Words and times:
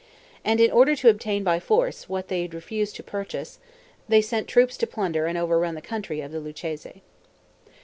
And 0.43 0.59
in 0.59 0.71
order 0.71 0.95
to 0.95 1.09
obtain 1.09 1.43
by 1.43 1.59
force 1.59 2.09
what 2.09 2.27
they 2.27 2.41
had 2.41 2.55
refused 2.55 2.95
to 2.95 3.03
purchase, 3.03 3.59
they 4.09 4.19
sent 4.19 4.47
troops 4.47 4.75
to 4.77 4.87
plunder 4.87 5.27
and 5.27 5.37
overrun 5.37 5.75
the 5.75 5.79
country 5.79 6.21
of 6.21 6.31
the 6.31 6.39
Lucchese. 6.39 7.03